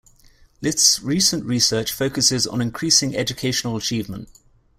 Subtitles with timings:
[0.61, 4.29] List's recent research focuses on increasing educational achievement.